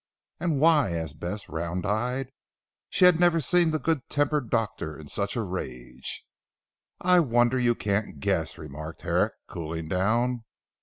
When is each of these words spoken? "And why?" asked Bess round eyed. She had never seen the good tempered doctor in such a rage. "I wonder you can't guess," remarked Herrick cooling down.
"And 0.39 0.59
why?" 0.59 0.93
asked 0.93 1.19
Bess 1.19 1.47
round 1.47 1.85
eyed. 1.85 2.31
She 2.89 3.05
had 3.05 3.19
never 3.19 3.39
seen 3.39 3.69
the 3.69 3.77
good 3.77 4.01
tempered 4.09 4.49
doctor 4.49 4.97
in 4.97 5.07
such 5.09 5.35
a 5.35 5.43
rage. 5.43 6.25
"I 6.99 7.19
wonder 7.19 7.59
you 7.59 7.75
can't 7.75 8.19
guess," 8.19 8.57
remarked 8.57 9.03
Herrick 9.03 9.33
cooling 9.47 9.89
down. 9.89 10.43